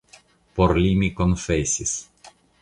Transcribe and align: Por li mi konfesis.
Por 0.59 0.73
li 0.85 0.93
mi 1.01 1.09
konfesis. 1.19 1.93